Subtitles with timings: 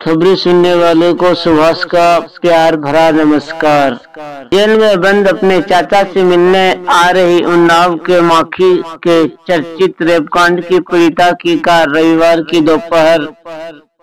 [0.00, 3.98] खबरें सुनने वालों को सुभाष का प्यार भरा नमस्कार।
[4.52, 8.72] जेल में बंद अपने चाचा से मिलने आ रही उन्नाव के माखी
[9.06, 13.28] के चर्चित रेपकांड की पीड़िता की कार रविवार की दोपहर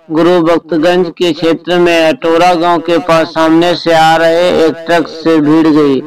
[0.10, 5.08] गुरु भक्तगंज के क्षेत्र में अटोरा गाँव के पास सामने से आ रहे एक ट्रक
[5.08, 6.00] से भीड़ गई।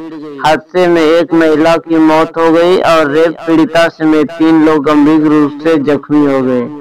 [0.47, 5.27] हादसे में एक महिला की मौत हो गई और रेप पीड़िता समेत तीन लोग गंभीर
[5.33, 6.80] रूप से जख्मी हो गए।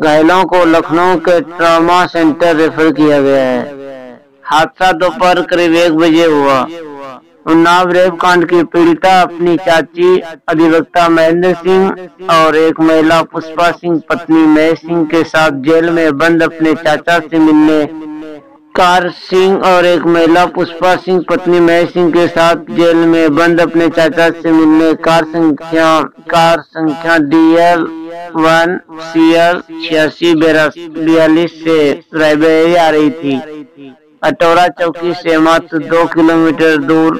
[0.00, 6.24] घायलों को लखनऊ के ट्रामा सेंटर रेफर किया गया है। हादसा दोपहर करीब एक बजे
[6.24, 6.60] हुआ।
[7.46, 10.18] उन्नाव रेप कांड की पीड़िता अपनी चाची,
[10.48, 16.18] अधिवक्ता महेंद्र सिंह और एक महिला पुष्पा सिंह, पत्नी महेश सिंह के साथ जेल में
[16.18, 17.84] बंद अपने चाचा से मिलने।
[18.76, 23.60] कार सिंह और एक महिला पुष्पा सिंह, पत्नी महेश सिंह के साथ जेल में बंद
[23.60, 27.86] अपने चाचा से मिलने। कार संख्या कार संख्या D L
[28.46, 28.78] one
[29.12, 31.80] C L छियासी बयालीस से
[32.14, 33.40] रायबरेली आ रही थी
[34.28, 37.14] अटोरा चौकी से मात्र दो किलोमीटर दूर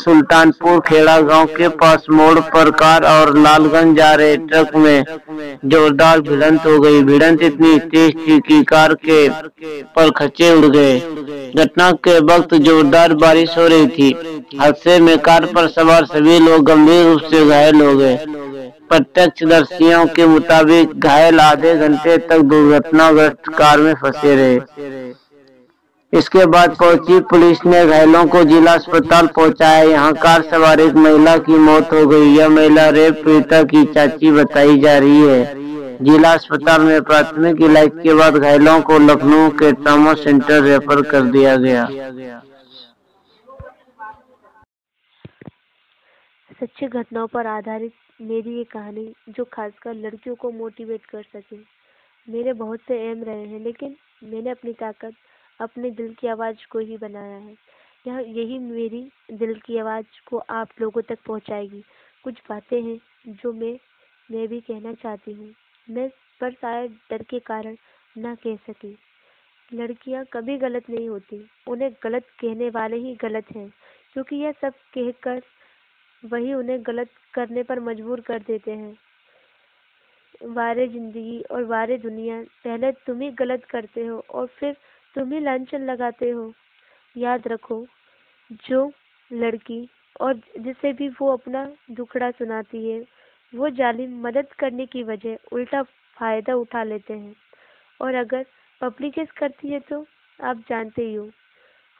[0.00, 5.04] सुल्तानपुर खेड़ा गाँव के पास मोड़ पर कार और लालगंज जा रहे ट्रक में
[5.74, 9.28] जोरदार भिड़ंत हो गई भिड़ंत इतनी तेज थी कि कार के
[9.96, 10.98] पर खच्चे उड़ गए
[11.64, 14.10] घटना के वक्त जोरदार बारिश हो रही थी
[14.60, 18.18] हादसे में कार पर सवार सभी लोग गंभीर रूप से घायल हो गए
[18.92, 25.10] प्रत्यक्षदर्शियों के मुताबिक घायल आधे घंटे तक दुर्घटनाग्रस्त कार में फंसे रहे।
[26.12, 31.36] इसके बाद पहुँची पुलिस ने घायलों को जिला अस्पताल पहुँचाया। यहाँ कार सवार एक महिला
[31.38, 35.42] की मौत हो गई। यह महिला रेप पीड़िता की चाची बताई जा रही है।
[36.02, 41.22] जिला अस्पताल में प्राथमिक इलाज के बाद घायलों को लखनऊ के ट्रामा सेंटर रेफर कर
[41.32, 41.88] दिया गया।
[46.62, 51.56] सच्ची घटनाओं पर आधारित मेरी ये कहानी, जो खासकर लड़कियों को मोटिवेट कर सके।
[52.32, 55.12] मेरे बहुत से एम रहे हैं, लेकिन मैंने अपनी ताकत,
[55.60, 57.56] अपने दिल की आवाज़ को ही बनाया है।
[58.06, 61.84] यह, यही मेरी दिल की आवाज़ को आप लोगों तक पहुंचाएगी।
[62.24, 63.78] कुछ बातें हैं, जो मैं
[64.30, 65.54] मैं भी कहना चाहती हूँ।
[65.90, 66.10] मैं
[66.40, 67.76] पर शायद डर के कारण
[68.18, 68.98] ना कह सकी।
[69.74, 73.72] लड़कियाँ कभी गलत नहीं होती, उन्हें गलत कहने वाले ही गलत हैं,
[74.12, 75.42] क्योंकि यह सब कहकर
[76.22, 78.96] वही उन्हें गलत करने पर मजबूर कर देते हैं।
[80.46, 84.76] वारे ज़िंदगी और वारे दुनिया, पहले तुम ही गलत करते हो और फिर
[85.14, 86.52] तुम ही लांछन लगाते हो।
[87.16, 87.86] याद रखो,
[88.50, 88.90] जो
[89.30, 89.86] लड़की
[90.20, 93.00] और जिसे भी वो अपना दुखड़ा सुनाती है,
[93.52, 95.82] वो जालिम मदद करने की वजह उल्टा
[96.16, 97.34] फ़ायदा उठा लेते हैं।
[98.00, 98.44] और अगर
[98.80, 100.04] पब्लिकेस करती है तो
[100.38, 101.24] आप जानते ही हो,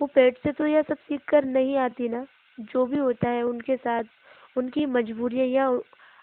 [0.00, 2.26] वो पेट से तो यह सब सीख कर नहीं आती ना।
[2.60, 4.04] जो भी होता है उनके साथ,
[4.56, 5.66] उनकी मजबूरियाँ या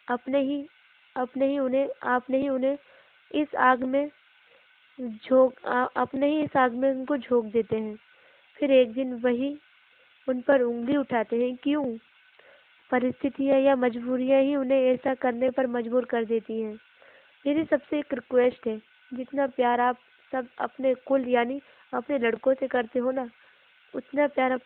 [0.07, 0.65] अपने ही
[1.15, 2.77] अपने ही उन्हें, आपने ही उन्हें
[3.31, 4.09] इस आग में
[4.99, 5.59] झोंक
[5.97, 7.95] अपने ही इस आग में उनको झोंक देते हैं।
[8.59, 9.57] फिर एक दिन वही
[10.27, 11.85] उन पर उंगली उठाते हैं, क्यों?
[12.91, 16.73] परिस्थितियाँ या मजबूरियाँ ही उन्हें ऐसा करने पर मजबूर कर देती हैं।
[17.45, 18.77] मेरी सबसे एक रिक्वेस्ट है,
[19.13, 19.97] जितना प्यार आप
[20.31, 21.61] सब अपने कुल यानी
[21.93, 23.29] अपने लड़कों से करते हो ना,
[23.93, 24.57] उतना प्यार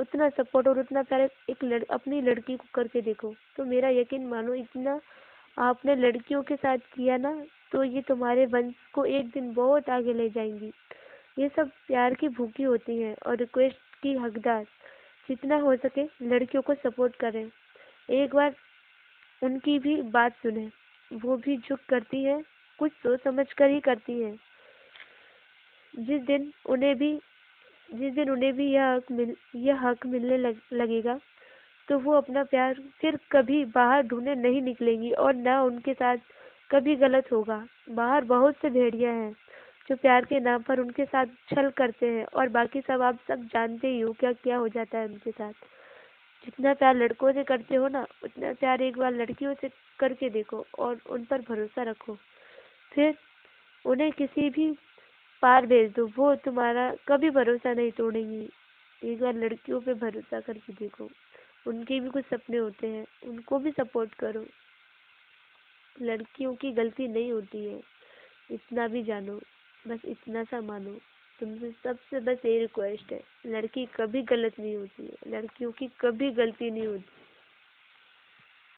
[0.00, 4.26] उतना सपोर्ट और उतना प्यार एक लड़, अपनी लड़की को करके देखो। तो मेरा यकीन
[4.26, 5.00] मानो इतना
[5.58, 7.32] आपने लड़कियों के साथ किया ना
[7.72, 10.72] तो ये तुम्हारे वंश को एक दिन बहुत आगे ले जाएँगी।
[11.38, 14.64] ये सब प्यार की भूखी होती हैं और रिक्वेस्ट की हकदार
[15.28, 17.44] जितना हो सके लड़कियों को सपोर्ट करें।
[18.10, 18.54] एक बार
[19.42, 20.70] उनकी भी बात सुने।
[21.10, 22.42] वो भी झुक करती है
[22.78, 24.34] कुछ सोच समझ कर ही करती है।
[25.94, 27.18] जिस दिन उन्हें भी
[27.90, 31.18] जिस दिन उन्हें भी यह हक मिल यह हक मिलने लग, लगेगा
[31.88, 36.16] तो वो अपना प्यार फिर कभी बाहर ढूँढने नहीं निकलेंगी और न उनके साथ
[36.70, 39.32] कभी गलत होगा। बाहर बहुत से भेड़िया हैं
[39.88, 43.44] जो प्यार के नाम पर उनके साथ छल करते हैं और बाकी सब आप सब
[43.52, 45.52] जानते ही हो क्या क्या हो जाता है उनके साथ।
[46.44, 49.68] जितना प्यार लड़कों से करते हो ना उतना प्यार एक बार लड़कियों से
[49.98, 52.16] करके देखो और उन पर भरोसा रखो।
[52.92, 53.14] फिर
[53.84, 54.70] उन्हें किसी भी
[55.42, 58.48] पार भेज दो, वो तुम्हारा कभी भरोसा नहीं तोड़ेंगी।
[59.02, 61.08] एक बार लड़कियों पे भरोसा करके देखो,
[61.66, 64.44] उनके भी कुछ सपने होते हैं, उनको भी सपोर्ट करो।
[66.02, 67.80] लड़कियों की गलती नहीं होती है,
[68.50, 69.40] इतना भी जानो,
[69.84, 70.98] बस इतना सा मानो।
[71.38, 76.30] तुमसे सबसे बस यही रिक्वेस्ट है, लड़की कभी गलत नहीं होती है, लड़कियों की कभी
[76.30, 77.19] गलती नहीं होती।